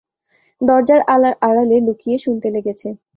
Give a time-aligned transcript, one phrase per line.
[0.61, 1.01] দরজার
[1.41, 2.87] আড়ালে লুকিয়ে শুনতে লেগেছে।